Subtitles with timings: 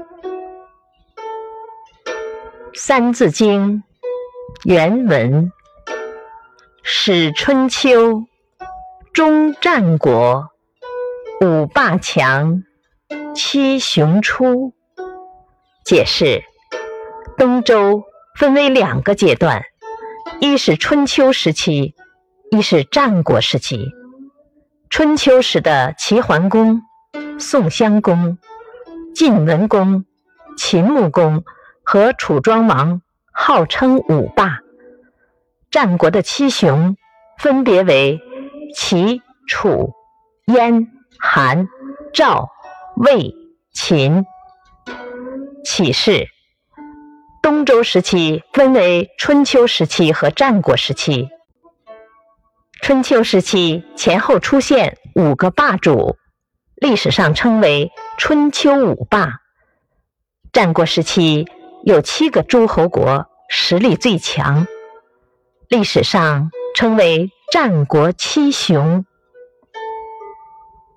[2.74, 3.78] 《三字经》
[4.64, 5.52] 原文：
[6.82, 8.24] 始春秋，
[9.12, 10.48] 终战国，
[11.42, 12.62] 五霸强，
[13.34, 14.72] 七雄出。
[15.84, 16.42] 解释：
[17.36, 18.04] 东周
[18.36, 19.62] 分为两个阶段，
[20.40, 21.94] 一是春秋时期，
[22.50, 23.90] 一是战国时期。
[24.88, 26.80] 春秋时的齐桓公、
[27.38, 28.38] 宋襄公、
[29.14, 30.04] 晋文公、
[30.56, 31.44] 秦穆公。
[31.82, 33.02] 和楚庄王
[33.32, 34.60] 号称五霸，
[35.72, 36.96] 战国的七雄
[37.36, 38.20] 分别为
[38.76, 39.92] 齐、楚、
[40.46, 40.86] 燕、
[41.18, 41.66] 韩、
[42.12, 42.48] 赵、
[42.94, 43.34] 魏、
[43.72, 44.24] 秦。
[45.64, 46.28] 启示：
[47.42, 51.28] 东周时期分为春秋时期和战国时期。
[52.80, 56.14] 春秋时期前后出现五个霸主，
[56.76, 59.40] 历史上称为春秋五霸。
[60.52, 61.46] 战国时期。
[61.82, 64.66] 有七个诸侯国实力最强，
[65.66, 69.06] 历史上称为战国七雄。